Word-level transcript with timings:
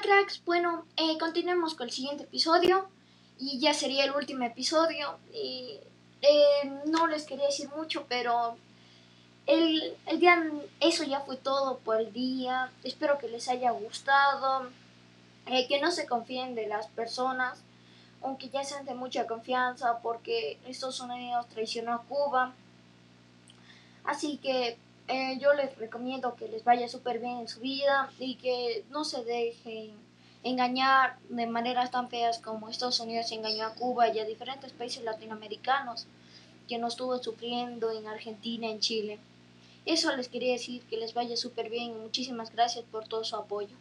Cracks, 0.00 0.42
bueno, 0.44 0.86
eh, 0.96 1.16
continuemos 1.18 1.74
con 1.74 1.86
el 1.86 1.92
siguiente 1.92 2.24
episodio 2.24 2.88
y 3.38 3.58
ya 3.60 3.74
sería 3.74 4.04
el 4.04 4.12
último 4.12 4.44
episodio 4.44 5.18
y 5.32 5.78
eh, 6.22 6.72
no 6.86 7.06
les 7.06 7.24
quería 7.24 7.46
decir 7.46 7.68
mucho, 7.76 8.04
pero 8.08 8.56
el, 9.46 9.96
el 10.06 10.20
día, 10.20 10.50
eso 10.80 11.04
ya 11.04 11.20
fue 11.20 11.36
todo 11.36 11.78
por 11.78 12.00
el 12.00 12.12
día, 12.12 12.72
espero 12.82 13.18
que 13.18 13.28
les 13.28 13.48
haya 13.48 13.70
gustado, 13.70 14.68
eh, 15.46 15.68
que 15.68 15.80
no 15.80 15.90
se 15.90 16.06
confíen 16.06 16.54
de 16.54 16.66
las 16.66 16.88
personas, 16.88 17.62
aunque 18.22 18.48
ya 18.48 18.64
sean 18.64 18.86
de 18.86 18.94
mucha 18.94 19.26
confianza 19.26 19.98
porque 20.02 20.58
Estados 20.66 21.00
Unidos 21.00 21.46
traicionó 21.50 21.92
a 21.94 22.02
Cuba, 22.02 22.52
así 24.04 24.38
que 24.38 24.76
eh, 25.08 25.38
yo 25.38 25.52
les 25.52 25.76
recomiendo 25.76 26.34
que 26.34 26.48
les 26.48 26.64
vaya 26.64 26.88
súper 26.88 27.18
bien 27.18 27.38
en 27.40 27.48
su 27.48 27.60
vida 27.60 28.10
y 28.18 28.36
que 28.36 28.84
no 28.90 29.04
se 29.04 29.22
dejen 29.24 29.92
engañar 30.42 31.18
de 31.28 31.46
maneras 31.46 31.90
tan 31.90 32.08
feas 32.08 32.38
como 32.38 32.68
Estados 32.68 33.00
Unidos 33.00 33.32
engañó 33.32 33.66
a 33.66 33.74
Cuba 33.74 34.08
y 34.08 34.18
a 34.18 34.24
diferentes 34.24 34.72
países 34.72 35.04
latinoamericanos 35.04 36.06
que 36.68 36.78
nos 36.78 36.94
estuvo 36.94 37.18
sufriendo 37.22 37.90
en 37.90 38.06
Argentina, 38.06 38.68
en 38.68 38.80
Chile. 38.80 39.18
Eso 39.84 40.14
les 40.16 40.28
quería 40.28 40.52
decir, 40.52 40.82
que 40.84 40.96
les 40.96 41.12
vaya 41.12 41.36
súper 41.36 41.68
bien 41.68 41.90
y 41.90 41.94
muchísimas 41.94 42.50
gracias 42.52 42.84
por 42.90 43.06
todo 43.06 43.24
su 43.24 43.36
apoyo. 43.36 43.76